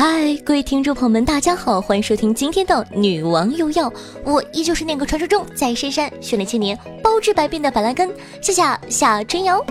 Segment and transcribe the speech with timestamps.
[0.00, 3.90] 嗨，各位听众朋友们，大家好，欢迎收听今天的《女王又要》，
[4.24, 8.08] 我依旧是那个传说中在深山训练千年、包治百病的板蓝根，
[8.40, 9.62] 夏夏夏春瑶。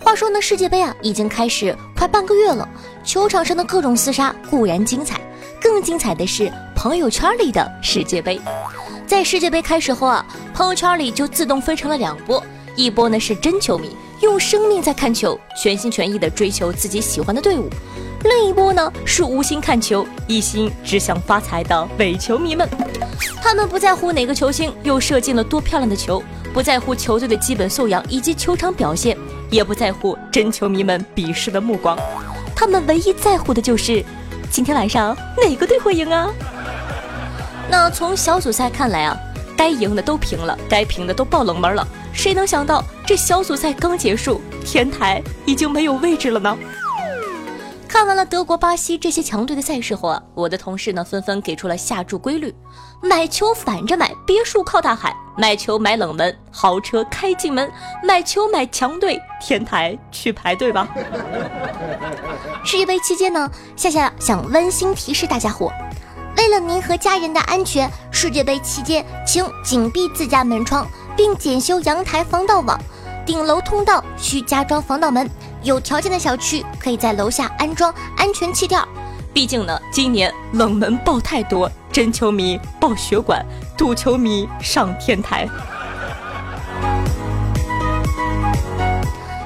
[0.00, 2.68] 话说呢，世界杯啊已经开始快半个月了，
[3.04, 5.20] 球场上的各种厮杀固然精彩，
[5.60, 8.40] 更精彩的是朋友圈里的世界杯。
[9.06, 12.42] 在世界杯开始后啊，朋友圈里就自动分成了两波，
[12.74, 17.70] 一波呢是真球迷，用生命在看球，全心全意的追求自己喜欢的队伍。
[18.24, 22.68] 另一波呢是无心看球，一心只想发财的伪球迷们。
[23.42, 26.22] 他们不在乎哪个球星又射进了多漂亮的球，
[26.52, 29.16] 不在乎球队的基本素养以及球场表现，
[29.50, 31.98] 也不在乎真球迷们鄙视的目光。
[32.54, 34.04] 他们唯一在乎的就是
[34.50, 36.28] 今天晚上哪个队会赢啊？
[37.68, 39.16] 那从小组赛看来啊，
[39.56, 41.86] 该赢的都平了，该平的都爆冷门了。
[42.12, 46.56] 谁能想到这小组赛刚结束，天台已经没有位置了呢？
[47.92, 52.52] 看完了德国、巴西这些强队的赛事后啊，我的同事呢纷纷给出了下注规律：
[53.02, 57.68] 买球反着买，别墅靠大海；买球买冷门，豪车开进门；
[58.02, 60.88] 买球买强队，天台去排队吧。
[62.64, 65.70] 世界杯期间呢，夏夏想温馨提示大家伙：
[66.38, 72.80] 为了您和家人的安全，世界杯期间请紧闭自家门窗，并检修阳台防盗网，
[73.26, 75.28] 顶楼通道需加装防盗门。
[75.62, 78.80] 有条件的小区可以在楼下安装安全气垫。
[79.32, 83.44] 毕竟呢，今年冷门爆太多，真球迷爆血管，
[83.78, 85.48] 赌球迷上天台。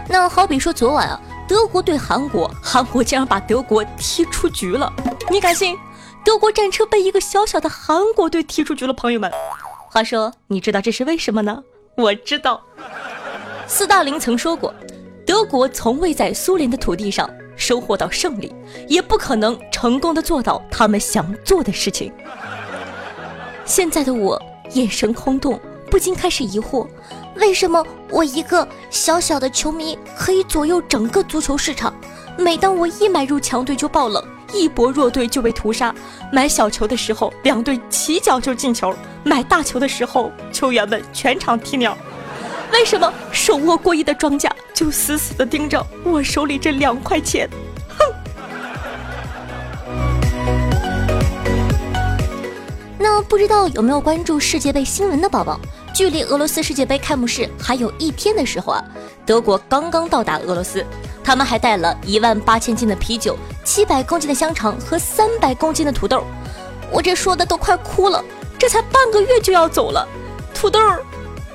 [0.08, 4.92] 那好比说昨晚啊，德国对韩国，韩国竟然把德国踢出局了。
[5.30, 5.76] 你敢信？
[6.24, 9.30] 德国战车被一个小小的韩国队踢出局了，朋友们。
[9.88, 11.62] 话说，你知道这是为什么呢？
[11.96, 12.60] 我知道，
[13.68, 14.74] 斯大林曾说过。
[15.26, 18.54] 德国从未在苏联的土地上收获到胜利，
[18.86, 22.12] 也不可能成功的做到他们想做的事情。
[23.64, 24.40] 现在的我
[24.74, 25.60] 眼神空洞，
[25.90, 26.86] 不禁开始疑惑：
[27.40, 31.92] 为什么我一个小小的球迷可以左右整个足球市场？
[32.38, 35.92] 每当我一买入强队就爆冷，一博弱队就被屠杀；
[36.32, 38.92] 买小球的时候，两队起脚就进球；
[39.24, 41.98] 买大球的时候，球员们全场踢鸟。
[42.72, 47.48] 为什么手握过亿的庄家就死死的盯着我手里这两块钱？
[47.88, 48.04] 哼！
[52.98, 55.58] 那不知道有没有关注世界杯新闻的宝宝？
[55.94, 58.84] 距离俄罗斯世界杯开幕式还有一天的时候啊，
[59.24, 60.84] 德国刚刚到达俄罗斯，
[61.24, 63.34] 他们还带了一万八千斤的啤酒、
[63.64, 66.24] 七百公斤的香肠和三百公斤的土豆。
[66.90, 68.22] 我这说的都快哭了，
[68.58, 70.06] 这才半个月就要走了，
[70.52, 70.78] 土豆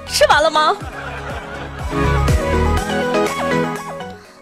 [0.07, 0.75] 吃完了吗？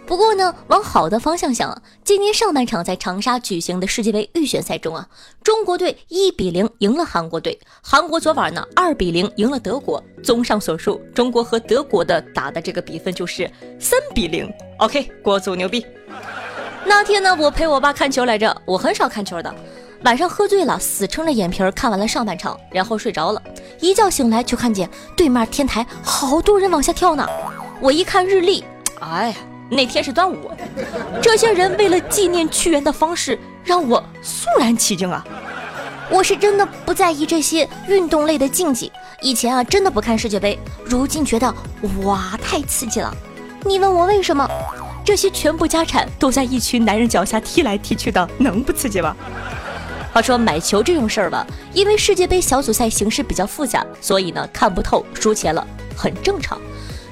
[0.06, 5.08] 不过呢，往好的方向想，今年上半场在长沙举行的世界杯预选赛中啊，
[5.44, 10.04] 中国队一比零赢了韩国队，韩国昨晚呢二比零赢了德国。
[10.24, 13.50] 综上所述，中国和德国的打的这个比分就是
[13.80, 14.52] 三比零。
[14.80, 15.86] OK，国足牛逼。
[16.86, 19.54] 那天呢，我陪我爸看球来着，我很少看球的，
[20.04, 23.42] 晚上喝醉了，死撑着眼皮儿看完了上半场，然后睡着了，
[23.82, 27.28] 一觉醒来就看见对面天台好多人往下跳呢。
[27.82, 28.64] 我一看日历，
[29.02, 29.36] 哎呀！
[29.72, 30.50] 那天是端午，
[31.22, 35.24] 这些人为了纪念屈原的方式让我肃然起敬啊！
[36.10, 41.54] 我是真的不在意这些运动类的竞技，以前啊真的不看世界杯，如今觉得
[42.04, 43.16] 哇太刺激了。
[43.64, 44.50] 你问我为什么？
[45.06, 49.16] 这些全部家产都在一群男人脚下踢来踢去的，能不刺激吗？
[50.12, 55.66] 话说买球这种事儿吧，因为世界杯小组赛形势比较复杂，所以呢看不透，输钱了
[55.96, 56.60] 很正常。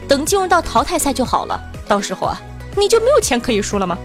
[0.08, 2.42] 等进入到淘汰赛就好了，到时候啊。
[2.76, 3.98] 你就没有钱可以输了吗？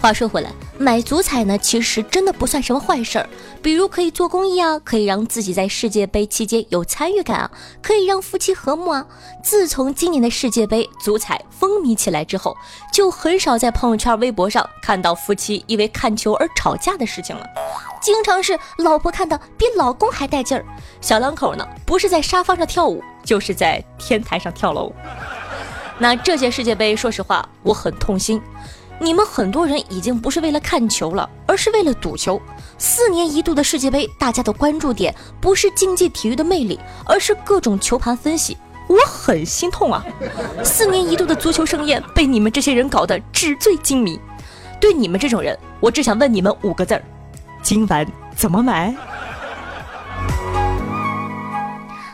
[0.00, 3.28] 话说回来，买足彩呢，其实真的不算什么坏事儿。
[3.60, 7.50] 比如可以做公益啊，可以让自己在世界杯期间有参与感啊，
[7.82, 9.06] 可以让夫妻和睦啊。
[9.44, 12.56] 自从今年的世界杯足彩风靡起来之后，
[12.90, 17.46] 就很少在朋友圈、微博上看到夫妻因为看球而吵架的事情了。
[18.00, 20.64] 经常是老婆看的比老公还带劲儿，
[21.02, 24.90] 小两口呢不是在沙发上跳舞，就是在天台上跳楼。
[25.98, 28.40] 那这届世界杯，说实话我很痛心，
[29.02, 32.40] 你们很多人已经不是为了看球了，而是为了赌球。
[32.76, 38.58] 四年一度的世界杯，大家的关注点不是竞技体育的魅力，而是各种球盘分析，
[38.88, 40.04] 我很心痛啊！
[40.62, 44.20] 四年一度的足球盛宴被你们这些人搞得纸醉金迷，
[44.78, 47.02] 对你们这种人，我只想问你们五个字儿。
[47.62, 48.06] 今晚
[48.36, 48.94] 怎么买？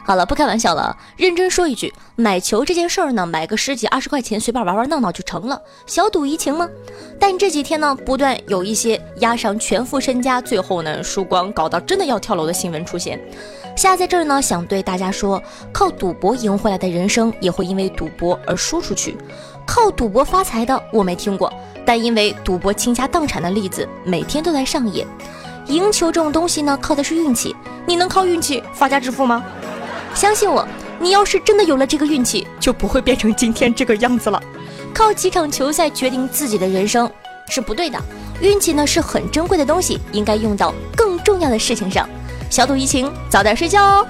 [0.07, 6.69] 好了，不开玩笑了，认真说一句，买球这件事儿呢，买个十几二十块钱，随便玩玩闹闹就成了，小赌怡情吗？
[7.19, 13.21] 但这几天呢，不断有一些压上全副身家，最后呢输光，搞到真的要跳楼的新闻出现。
[13.77, 15.43] 下在这儿呢，想对大家说，
[15.73, 19.13] 靠赌博赢回来的人生，也会因为赌博而输出去；
[19.67, 21.53] 靠赌博发财的，我没听过，
[21.85, 25.05] 但因为赌博倾家荡产的例子，每天都在上演。
[25.67, 27.57] 赢球这种东西呢，靠的是运气。
[27.85, 29.45] 你能靠运气发家致富吗？
[30.17, 30.67] 相信我，
[30.99, 34.43] 你要是真的有了这个运气，就不会变成今天这个样子了。
[34.95, 37.09] 靠几场球赛决定自己的人生
[37.51, 38.03] 是不对的。
[38.41, 42.09] 运气呢是很珍贵的东西，应该用到更重要的事情上。
[42.49, 44.07] 小赌怡情，早点睡觉哦。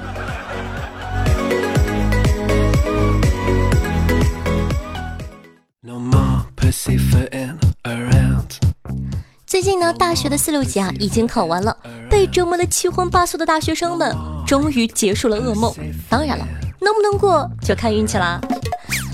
[9.44, 11.76] 最近呢，大学的四六级啊已经考完了，
[12.08, 14.14] 被折磨的七荤八素的大学生们
[14.46, 15.74] 终于结束了噩梦。
[16.08, 16.46] 当然了，
[16.80, 18.40] 能不能过就看运气啦。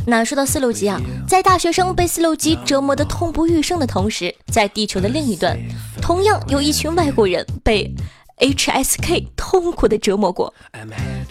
[0.06, 5.56] 那说到四六级啊，在大学生被四六级折磨的痛不欲生的同时，在地球的另一端，
[6.00, 7.94] 同样有一群外国人被
[8.38, 10.52] HSK 痛苦的折磨过。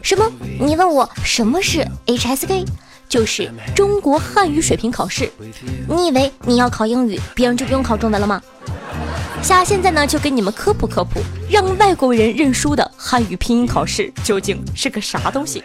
[0.01, 0.31] 什么？
[0.59, 2.65] 你问我什么是 HSK？
[3.09, 5.30] 就是中国汉语水平考试。
[5.89, 8.42] 你以为你要考英语，别人就不用考中文了吗？
[9.41, 15.63] 下现在呢，就给你们科普科普，让外国人认输的汉语拼音考试究竟是个啥东西？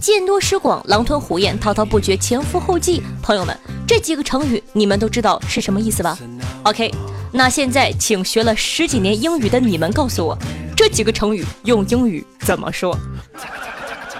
[0.00, 3.02] 见多识广，狼吞虎咽，滔滔不绝，前赴后继。
[3.22, 6.18] 朋友们，这几个成语你们都知道是什么意思吧
[6.64, 6.92] ？OK，
[7.32, 10.36] 那现在请学了十几年英语的你们告诉我，
[10.76, 12.96] 这几个成语用英语怎么说？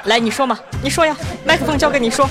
[0.05, 2.29] 来，你说嘛，你说呀，麦克风交给你说。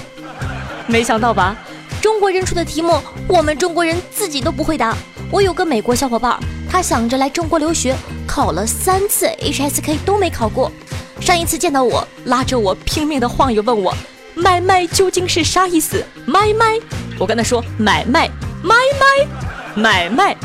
[0.88, 1.56] 没想到吧？
[2.02, 4.96] 中国人出的题目，我们中国人自己都不会答。
[5.32, 6.40] 我有个美国小伙伴，
[6.70, 7.96] 他想着来中国留学，
[8.28, 10.72] 考了三次 HSK 都没考过。
[11.20, 13.94] 上一次见到我，拉着我拼命的晃悠，问我
[14.36, 16.06] 买卖究竟是啥意思？
[16.26, 16.80] 买卖，
[17.18, 18.30] 我跟他说买卖，
[18.64, 19.28] 买卖，
[19.76, 20.38] 买卖。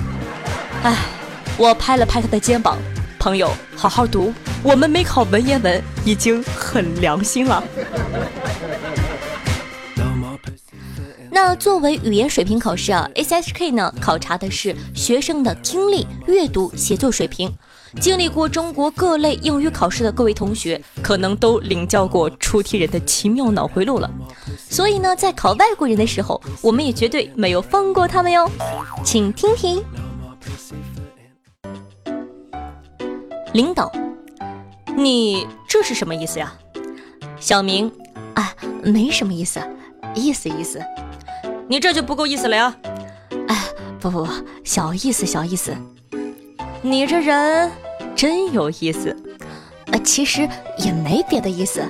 [0.82, 0.96] 哎，
[1.56, 2.78] 我拍了拍他的肩膀，
[3.18, 4.32] 朋友，好好读，
[4.62, 7.62] 我们没考文言文，已经很良心了。
[11.32, 17.52] 那作为语言水平考试啊，SHK 呢考察的是学生的听力、阅读、写作水平。
[18.00, 24.10] 经历过中国各类英语考试的各位同学，可能都领教过出题人的奇妙脑回路了。
[24.56, 28.48] 所以呢，在考外国人的时候，我们也绝对没有放过他们哟。
[29.04, 29.82] 请听题：
[33.52, 33.90] 领导，
[34.96, 36.52] 你这是什么意思呀？
[37.40, 37.90] 小明，
[38.34, 38.54] 啊，
[38.84, 39.60] 没什么意思，
[40.14, 40.80] 意思意思。
[41.70, 42.76] 你这就不够意思了呀！
[43.46, 43.56] 哎，
[44.00, 44.32] 不不不，
[44.64, 45.72] 小意思小意思。
[46.82, 47.70] 你这人
[48.16, 49.16] 真有意思，
[49.92, 51.80] 呃，其实也没别的意思。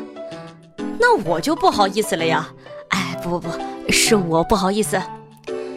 [0.98, 2.46] 那我就不好意思了呀！
[2.90, 3.48] 哎，不不不，
[3.90, 5.00] 是我不好意思。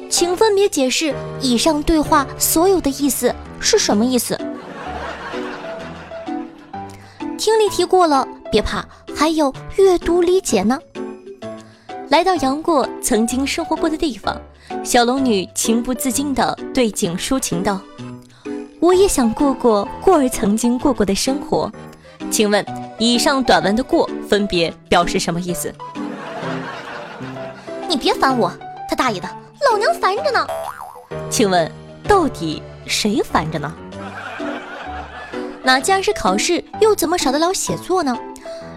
[0.09, 4.37] 请分别解释以上对话所有的意思是什么意思？
[7.37, 8.85] 听力题过了，别怕，
[9.15, 10.77] 还有阅读理解呢。
[12.13, 14.39] 来到杨过曾经生活过的地方，
[14.83, 17.81] 小龙女情不自禁地对景抒情道
[18.79, 21.71] ：“我也想过过过儿曾经过过的生活。”
[22.29, 22.63] 请问
[22.99, 25.73] 以上短文的“过”分别表示什么意思？
[27.89, 28.53] 你别烦我，
[28.87, 29.27] 他大爷的，
[29.71, 30.45] 老娘烦着呢。
[31.31, 31.71] 请问
[32.07, 33.73] 到底谁烦着呢？
[35.63, 38.15] 那既然是考试，又怎么少得了写作呢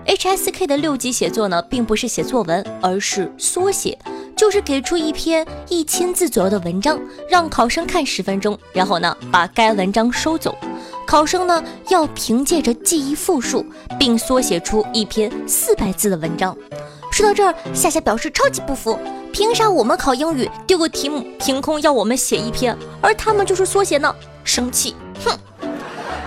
[0.06, 3.98] ？HSK 的六级写作呢，并不是写作文，而是缩写，
[4.36, 6.98] 就是给出一篇一千字左右的文章，
[7.28, 10.56] 让考生看十分钟，然后呢把该文章收走。
[11.06, 13.64] 考生呢要凭借着记忆复述，
[13.98, 16.56] 并缩写出一篇四百字的文章。
[17.10, 18.98] 说到这儿，夏夏表示超级不服，
[19.32, 24.14] 凭啥我们考英语丢个题目，凭空要我们写一篇，而他们就是缩写呢？
[24.44, 24.94] 生气，
[25.24, 25.36] 哼！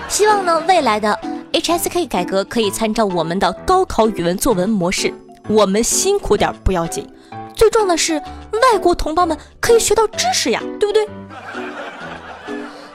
[0.07, 1.19] 希望呢未来的。
[1.53, 5.13] HSK 改革可以参照我们的高考语文作文模式，
[5.47, 7.07] 我们辛苦点不要紧，
[7.55, 11.07] 最重要的是外国同胞们可以学到知识呀，对不对？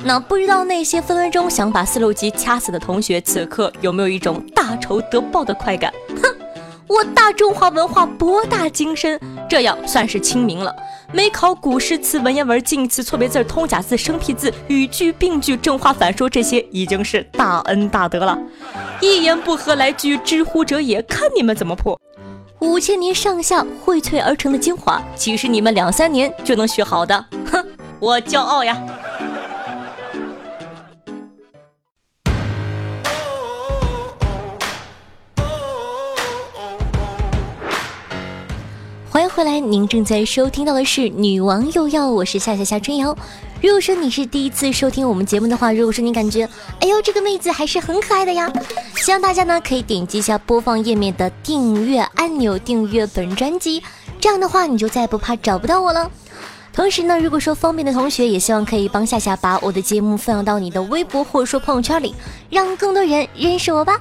[0.04, 5.92] 那不知道那些分分钟想把四六级掐死的同学，此刻有没有一种大仇得报的快感？
[6.22, 6.43] 哼！
[6.86, 10.74] 我大中华文化博大精深，这样算是清明了。
[11.12, 18.38] 没考古诗词文言文近义词错别字通假字生僻字语句病句正话反说这些已经是大恩大德了。
[19.00, 21.98] 一言不合来句知乎者也，看你们怎么破。
[22.60, 27.24] 五千年上下荟萃而成的精华，岂是你们两三年就能学好的？
[27.50, 27.64] 哼，
[27.98, 28.76] 我骄傲呀！
[39.14, 43.16] 欢迎回来，您正在收听到的是《女王又要》，我是夏夏夏春瑶。
[43.62, 46.48] 如果说你是第一次收听我们节目的话，如果说你感觉，
[46.80, 48.52] 哎呦，这个妹子还是很可爱的呀，
[48.96, 53.80] 希望大家呢可以点击一下播放页面的订阅按钮，订阅本专辑，
[54.18, 56.10] 这样的话你就再也不怕找不到我了。
[56.72, 62.16] 同时呢，如果说方便的同学，也希望可以帮夏夏把我的节目分享到你的微博或者说朋友圈里，
[62.50, 63.96] 让更多人认识我吧。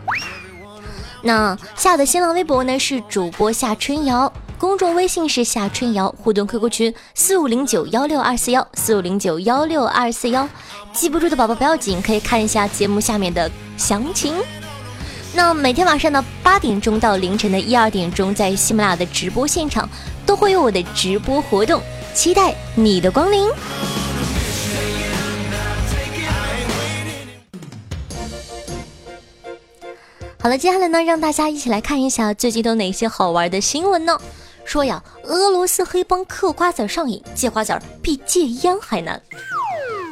[1.21, 4.33] 那夏的新浪微博呢是主播夏春瑶。
[4.63, 10.47] 公众微信是夏春瑶，互动 QQ 群四五零九幺六二四幺四五零九幺六二四幺，
[10.93, 14.33] 记不住的宝宝不要紧，可以看一下节目下面的详情。
[15.33, 19.87] 那每天晚上呢八点钟到凌晨的一二点钟，在喜马拉雅的直播现场
[20.25, 21.81] 都会有我的直播活动，
[22.13, 23.49] 期待你的光临。
[30.39, 34.17] 好了，接下来呢，让大家一起来看一下最近都哪些好玩的新闻呢？
[34.65, 39.21] 说呀，俄罗斯黑帮嗑瓜子上瘾，戒瓜子比戒烟还难。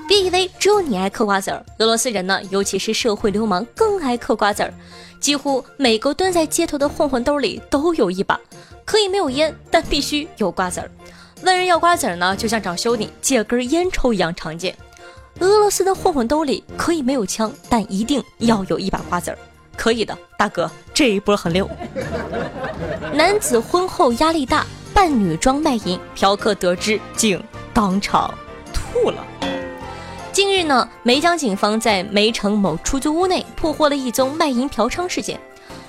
[0.07, 4.73] 别以为只有你爱嗑瓜子儿，俄罗斯人呢，尤其是社会流氓更爱嗑瓜子儿。
[5.19, 8.39] 几乎每个蹲在街头的混混兜里都有一把，
[8.83, 10.91] 可以没有烟，但必须有瓜子儿。
[11.43, 14.75] 问人要瓜子儿呢，就像找兄弟借根烟抽一样常见。
[15.39, 19.37] 俄罗斯的混混兜里可以没有枪，但一定要有一把瓜子儿。
[19.81, 21.67] 可以的，大哥，这一波很溜。
[23.15, 28.31] 男子婚后压力大，扮女装卖淫，嫖客得知竟当场
[28.71, 29.25] 吐了。
[30.31, 35.39] 近日呢，梅江警方在梅城某出租屋内破获了一宗卖淫嫖娼事件，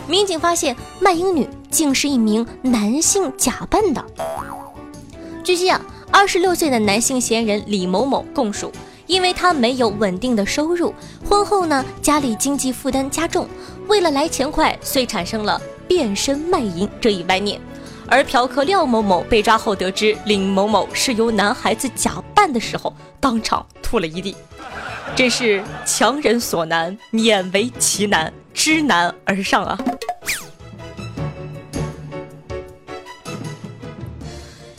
[0.06, 4.02] 民警发现卖淫女竟是一名男性假扮的。
[5.44, 5.78] 据悉啊，
[6.10, 8.72] 二十六岁的男性嫌疑人李某某供述。
[9.08, 10.94] 因为他没有稳定的收入，
[11.28, 13.46] 婚后呢家里经济负担加重，
[13.88, 17.60] 为了来钱快，遂产生了变身卖淫这一歪念。
[18.08, 24.36] 而嫖客廖某某被抓后得知林某某是由男孩子假扮的时候，当场吐了一地。
[25.14, 29.78] 真是强人所难，勉为其难，知难而上啊！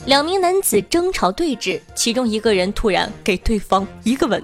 [0.05, 4.43] 两名男子争吵对峙，其中一个人突然给对方一个吻。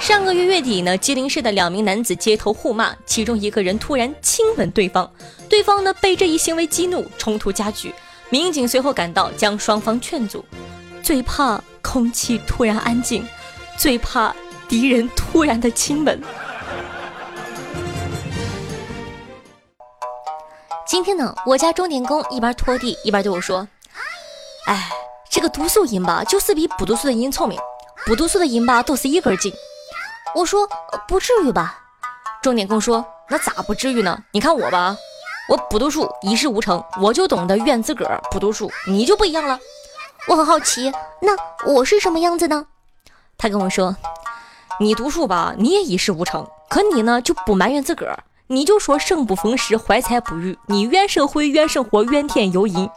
[0.00, 5.08] 上个月月底呢，吉林市的两名男子街头互骂，其中一个人突然亲吻对方，
[5.46, 7.94] 对方呢被这一行为激怒，冲突加剧。
[8.30, 10.42] 民警随后赶到，将双方劝阻。
[11.02, 13.26] 最怕空气突然安静，
[13.76, 14.34] 最怕
[14.66, 16.18] 敌人突然的亲吻。
[20.88, 23.68] 今天呢，我家钟点工一边拖地一边对我说。
[24.66, 24.88] 哎，
[25.30, 27.58] 这个读书人吧，就是比不读书的人聪明。
[28.06, 29.52] 不读书的人吧，都是一根筋。
[30.34, 30.68] 我说
[31.08, 31.78] 不至于吧？
[32.42, 34.22] 钟点工说那咋不至于呢？
[34.32, 34.96] 你看我吧，
[35.48, 38.70] 我不读书一事无成，我就懂得怨自个儿不读书。
[38.86, 39.58] 你就不一样了。
[40.28, 41.32] 我很好奇，那
[41.66, 42.66] 我是什么样子呢？
[43.36, 43.96] 他跟我说，
[44.78, 52.90] 你读书吧，你也一事无成，可你呢就不埋怨自个儿，你就说生不逢时，怀才不遇，你怨社会，怨生活，怨天尤人。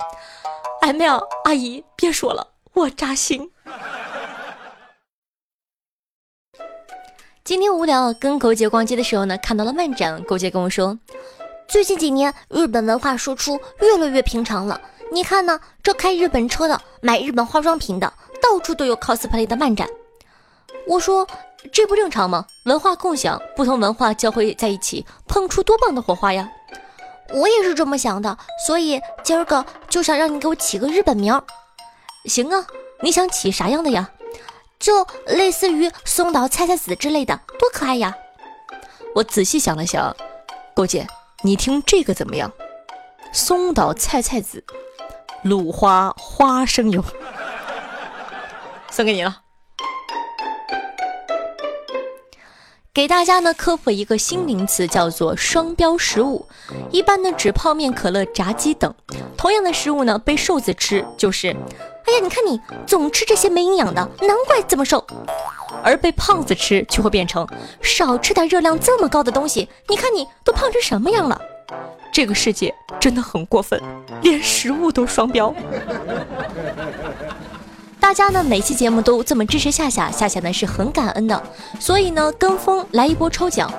[0.81, 3.52] 哎呀，阿姨，别说了，我扎心。
[7.45, 10.23] 今天无聊，跟狗姐逛街的时候呢，看到了漫展。
[10.23, 10.97] 狗姐跟我说，
[11.67, 14.79] 最近几年日本文化输出越来越平常了。
[15.11, 19.85] 你看呢，这开日本车的，买日本化妆品的，到处都有 cosplay 的漫展。
[20.87, 21.27] 我说，
[21.69, 22.45] 这不正常吗？
[22.63, 26.49] 文化共享，不同文化交汇在一起，碰出多棒的火花呀！
[27.33, 31.41] 我也是这么想的，所以今儿个就想让你给我起个日本名。
[32.23, 32.65] 行啊，
[33.01, 34.09] 你想起啥样的呀？
[34.83, 38.13] 就类似于松岛菜菜子之类的，多可爱呀！
[39.15, 40.13] 我仔细想了想，
[40.75, 41.07] 狗姐，
[41.41, 42.51] 你听这个怎么样？
[43.31, 44.61] 松岛菜菜子，
[45.41, 47.01] 鲁花花生油，
[48.91, 49.39] 送给你了。
[52.93, 56.45] 给大家呢科普一个新名词，叫做双标食物。
[56.91, 58.93] 一般呢指泡面、可乐、炸鸡等。
[59.37, 61.55] 同样的食物呢被瘦子吃就是，
[62.13, 65.05] 呀，你看你总吃这些没营养的，难怪这么瘦。
[65.83, 67.45] 而被胖子吃就会变成
[67.81, 71.39] 少吃点热量这么高的东西，你看你都胖成什么样了。
[72.11, 73.81] 这个世界真的很过分，
[74.21, 75.53] 连食物都双标。
[77.99, 81.41] 大家呢每期节目都这么支持夏夏，夏夏呢是很感恩的，
[81.79, 83.71] 所以呢跟风来一波抽奖。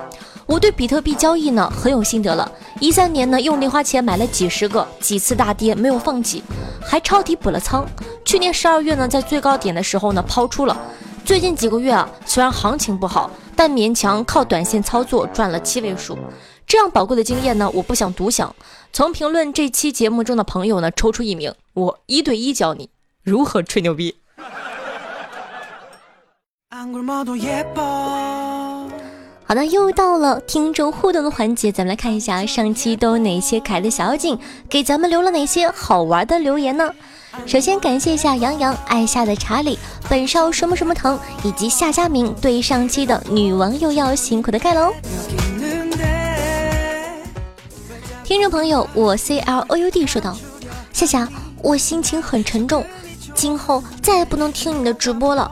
[0.45, 2.49] 我对比特币交易呢很有心得了，
[2.79, 6.43] 一三年呢用零花钱买了几十个，几次大跌没有放弃，
[6.81, 7.85] 还抄底补了仓。
[8.23, 10.77] 去年十二月呢在最高点的时候呢抛出了，
[11.25, 16.17] 最近几个月啊虽然行情不好，但勉强靠短线操作赚了七位数。
[16.67, 18.55] 这样宝贵的经验呢，我不想独享。
[18.91, 22.89] 从评论这期节目中的朋友呢，抽出一名，我一对一教你
[23.23, 24.15] 如何吹牛逼。
[29.47, 36.89] 好的，又到了听众互动的环节，咱们来看一下上期都有哪些可爱的小妖精给咱们留了哪些好玩的留言呢？
[37.45, 39.77] 首先感谢一下杨洋、爱夏的查理、
[40.09, 44.91] 本少什么什么疼以及夏佳明对上期的女王又要辛苦的盖楼。
[48.23, 50.35] 听众朋友，我 C L O U D 说道：
[50.91, 51.29] 夏夏，
[51.61, 52.83] 我心情很沉重，
[53.35, 55.51] 今后再也不能听你的直播了。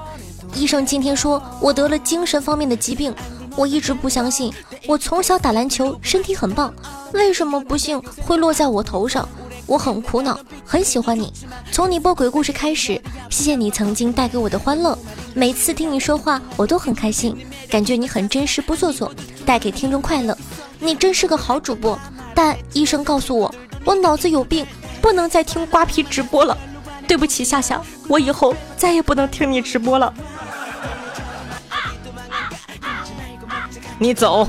[0.55, 3.13] 医生今天说我得了精神方面的疾病。
[3.55, 4.51] 我一直不相信，
[4.87, 6.73] 我从小打篮球，身体很棒，
[7.13, 9.27] 为什么不幸会落在我头上？
[9.65, 11.31] 我很苦恼，很喜欢你。
[11.71, 14.97] 从你播鬼故事开始，谢谢你曾经带给我的欢乐。
[15.33, 17.35] 每次听你说话，我都很开心，
[17.69, 19.11] 感觉你很真实不做作，
[19.45, 20.37] 带给听众快乐。
[20.79, 21.97] 你真是个好主播，
[22.35, 23.53] 但医生告诉我，
[23.85, 24.65] 我脑子有病，
[25.01, 26.57] 不能再听瓜皮直播了。
[27.07, 30.13] 对不起，夏夏，我以后再也不能听你直播了。
[34.03, 34.45] 你走。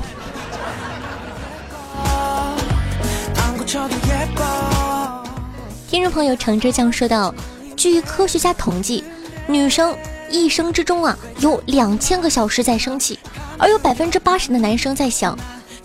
[5.87, 7.33] 听众朋友，橙汁酱说道
[7.77, 9.01] ：“据科学家统计，
[9.47, 9.95] 女生
[10.29, 13.17] 一生之中啊，有两千个小时在生气，
[13.57, 15.33] 而有百分之八十的男生在想，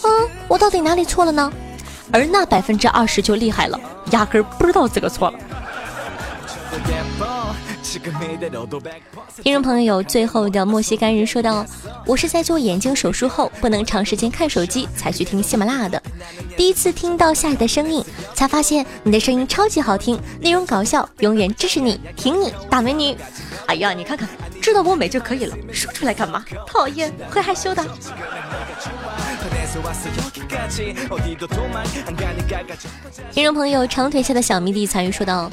[0.03, 1.53] 嗯，我到底哪里错了呢？
[2.11, 3.79] 而那百分之二十就厉害了，
[4.11, 5.39] 压根儿不知道自个错了。”
[9.43, 11.67] 听众朋友，最后的墨西干人说道
[12.07, 16.01] ：“我是在做眼睛手术后不能长时间看手机，才去听喜马拉雅的。
[16.57, 23.17] 第一次听到夏雨的声音，才发现你的声音超级好听，内容搞笑，永远支持你，挺你，大美女。
[23.67, 24.29] 哎呀，你看看，
[24.63, 26.45] 知道我美就可以了，说出来干嘛？
[26.69, 27.85] 讨厌，会害羞的。”
[33.33, 35.51] 听众朋友，长腿下的小迷弟参与说道。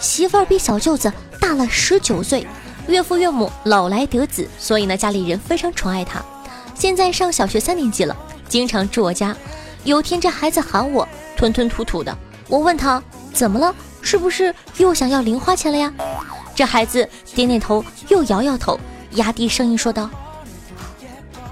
[0.00, 1.10] 媳妇儿比小舅子
[1.44, 2.46] 大了十九岁，
[2.88, 6.24] 岳父岳母老来得子，所以呢家里人非常宠爱他。
[6.74, 8.16] 现在上小学三年级了，
[8.48, 9.36] 经常住我家。
[9.84, 12.16] 有天这孩子喊我，吞吞吐吐的。
[12.48, 13.02] 我问他
[13.34, 15.92] 怎么了，是不是又想要零花钱了呀？
[16.54, 18.80] 这孩子点点头，又摇摇头，
[19.10, 20.08] 压低声音说道：“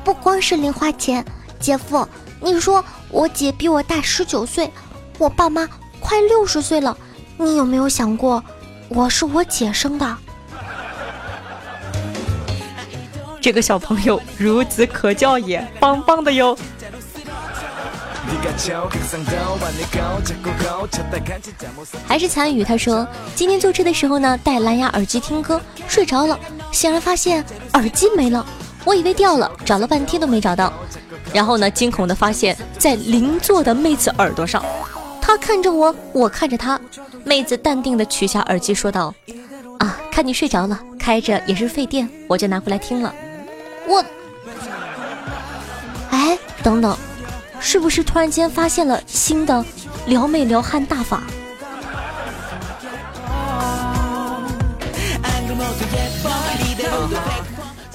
[0.02, 1.22] 不光是零花钱，
[1.60, 2.08] 姐夫，
[2.40, 4.72] 你说我姐比我大十九岁，
[5.18, 5.68] 我爸妈
[6.00, 6.96] 快六十岁了。”
[7.38, 8.42] 你有没有想过，
[8.94, 10.16] 我是我姐生的？
[13.40, 16.56] 这个小朋友孺子可教也，棒棒的哟！
[22.06, 26.38] 还是参与，他说今天坐车的时候呢，戴蓝牙耳机听歌，睡着了，
[26.70, 28.44] 醒来发现耳机没了，
[28.84, 30.72] 我以为掉了，找了半天都没找到，
[31.32, 34.62] 然后呢，惊恐的发现，在邻座的妹子耳朵上。
[35.20, 36.78] 他看着我，我看着他。
[37.24, 39.14] 妹子淡定的取下耳机，说道
[39.78, 43.14] ：“啊，看你睡着了，开着也是费电，我就拿回来听了。”
[43.86, 44.04] 我，
[46.10, 46.96] 哎，等等，
[47.60, 49.64] 是不是突然间发现了新的
[50.06, 51.22] 撩妹撩汉大法？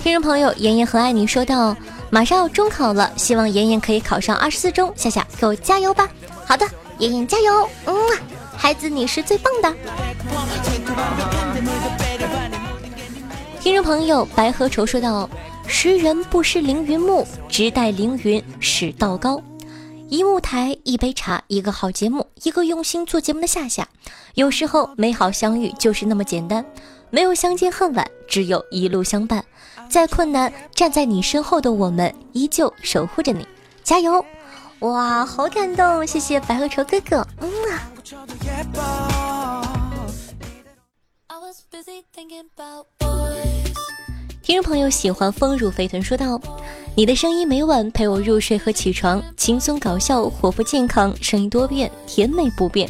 [0.02, 1.76] 听众朋友，妍妍很爱你，说道
[2.10, 4.92] ：“马上要中考了，希望妍妍可以考上二十四中。
[4.96, 6.08] 夏夏，给我加油吧！
[6.46, 6.66] 好的。
[7.00, 7.96] 妍妍加油，嗯，
[8.58, 9.74] 孩子你是最棒的。
[13.62, 15.30] 听众朋友白河愁说道
[15.68, 19.42] ：“识人不识凌云木，只待凌云始道高。
[20.10, 23.88] 一木台，一杯茶，一个好节目，一个用心做节目的夏夏。
[24.34, 26.66] 有时候美好相遇就是那么简单，
[27.10, 29.44] 没有相见恨晚，只有一路相伴。
[29.90, 33.48] 再困难，站在你身后的我们依旧守护着你，
[33.84, 34.24] 加油！”
[34.82, 36.06] 哇，好感动！
[36.06, 37.82] 谢谢白鹤愁哥哥，嗯啊。
[44.44, 46.40] 听众朋友喜欢风乳肥臀说道
[46.96, 52.88] ：“你的声音每晚陪我入睡和起床，轻松搞笑，活泼健康，声音多变，甜美不变，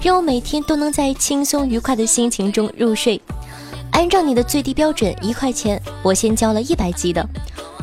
[0.00, 3.20] 让我每天都能在轻松愉快的心情中入睡。
[3.90, 7.28] 按照你的最低标准一块钱，我先交了一百级的。”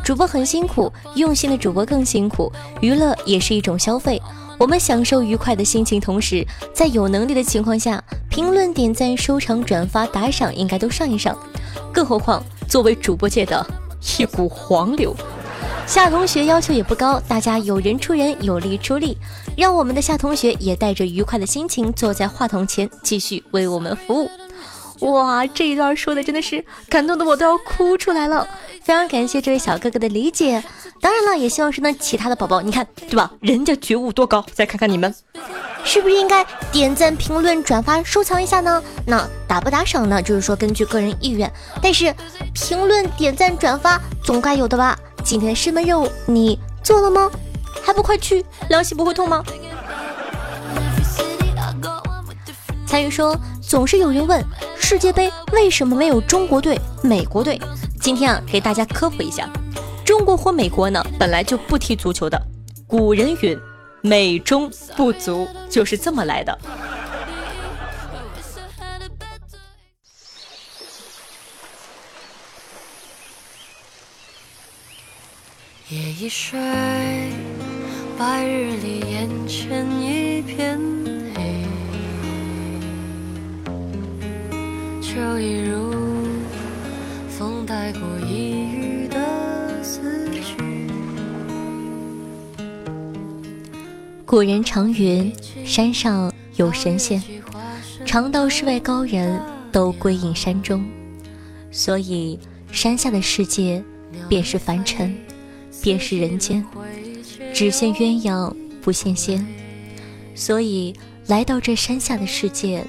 [0.04, 2.52] 主播很辛苦，用心的主播更辛苦。
[2.80, 4.20] 娱乐也是一种消费，
[4.58, 11.38] 我们享受愉快的心情，同时在有能力的情况下，评论、点赞、收藏、转发、打赏应该都上一上。
[11.92, 13.64] 更何况作为主播界的
[14.18, 15.14] 一股黄流，
[15.86, 19.16] 夏同学要求也不高，大家有人出人，有力出力，
[19.56, 24.28] 让我们的夏同学也带着愉快的心情坐在话筒前，继续为我们服务。
[25.02, 28.46] 哇，这一段说的真的是感动的我都要哭出来了。
[28.82, 30.62] 非常感谢这位小哥哥的理解。
[31.00, 33.30] 当然了，也希望是呢其他的宝宝，你看对吧？
[33.40, 35.12] 人家觉悟多高，再看看你们，
[35.82, 38.80] 是不是应该点赞、评论、转发、收藏一下呢？
[39.04, 40.22] 那打不打赏呢？
[40.22, 41.52] 就是说根据个人意愿。
[41.82, 42.14] 但是
[42.54, 44.96] 评论、点赞、转发总该有的吧？
[45.24, 47.28] 今天师门任务你做了吗？
[47.82, 49.42] 还不快去，良心不会痛吗？
[52.86, 53.34] 参与说，
[53.72, 54.44] 总是有人问
[54.78, 57.58] 世界杯为什么没有中国队、美国队？
[58.02, 59.48] 今天啊，给大家科普一下，
[60.04, 62.38] 中国或美国呢本来就不踢足球的。
[62.86, 63.58] 古人云
[64.04, 66.58] ：“美中不足”，就是这么来的。
[75.88, 76.60] 夜已睡，
[78.18, 80.78] 白日里眼前一片
[81.34, 81.71] 黑。
[85.14, 85.92] 秋意如
[87.28, 90.56] 风带过一隅的思绪。
[94.24, 95.30] 古人常云：
[95.66, 97.22] 山上有神仙，
[98.06, 99.38] 常道世外高人
[99.70, 100.82] 都归隐山中。
[101.70, 102.38] 所以
[102.70, 103.84] 山下的世界
[104.30, 105.14] 便是凡尘，
[105.82, 106.64] 便是人间，
[107.52, 109.46] 只羡鸳鸯不羡仙。
[110.34, 110.96] 所以
[111.26, 112.82] 来到这山下的世界，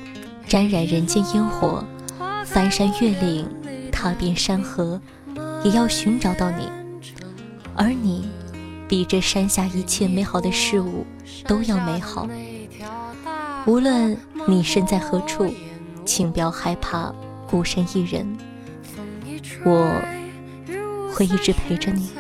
[0.48, 1.84] 沾染人间烟火。
[2.54, 3.50] 翻山越岭，
[3.92, 5.02] 踏遍山河，
[5.64, 6.70] 也要寻找到你。
[7.76, 8.30] 而你，
[8.88, 11.04] 比这山下一切美好的事物
[11.48, 12.30] 都要美好。
[13.66, 15.52] 无论你身在何处，
[16.06, 17.12] 请不要害怕
[17.50, 18.38] 孤身一人，
[19.66, 20.00] 我
[21.12, 22.12] 会一直陪着你。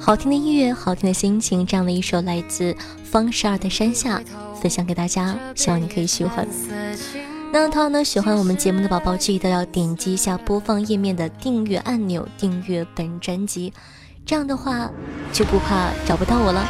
[0.00, 4.18] 好听的音乐，好听的心情，这样的一首来自方十二的《山下》，
[4.60, 6.44] 分享给大家，希望你可以喜欢。
[7.56, 13.72] 那同样呢，喜欢我们节目的宝宝，记得要点击一下播放页面的订阅按钮，订阅本专辑，
[14.26, 14.90] 这样的话
[15.32, 16.66] 就不怕找不到我了。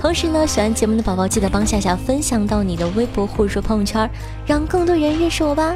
[0.00, 4.10] 同时呢，喜欢节目的宝宝，记得帮夏夏分享到你的微博或者说朋友圈，
[4.46, 5.74] 让更多人认识我吧。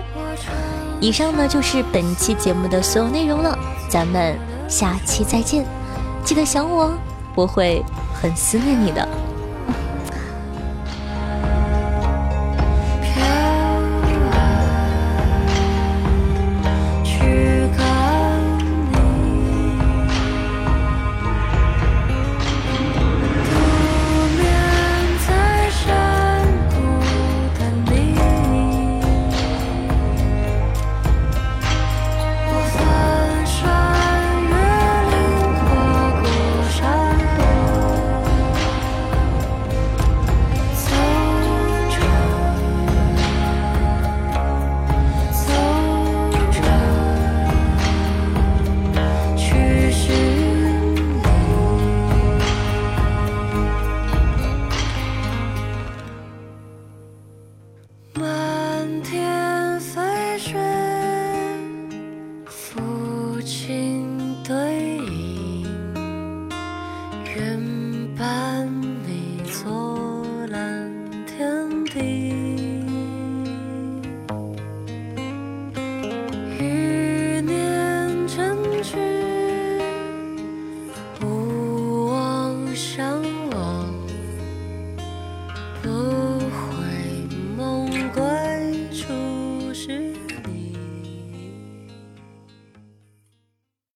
[0.99, 3.59] 以上呢就是本期节目的所有内容了，
[3.91, 4.35] 咱们
[4.67, 5.63] 下期再见，
[6.25, 6.91] 记得想我，
[7.35, 9.07] 我会很思念你的。